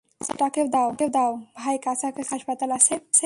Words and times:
বাচ্চাটাকে 0.21 0.61
দাও- 0.73 1.31
ভাই, 1.57 1.75
কাছাকাছি 1.77 2.13
কোন 2.15 2.31
হাসপাতাল 2.31 2.69
আছে? 2.71 2.93